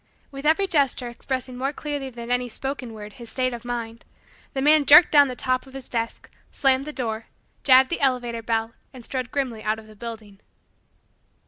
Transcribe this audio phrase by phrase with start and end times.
[0.31, 4.03] With every gesture expressing more clearly than any spoken word his state of mind,
[4.53, 7.27] the man jerked down the top of his desk, slammed the door,
[7.63, 10.39] jabbed the elevator bell, and strode grimly out of the building.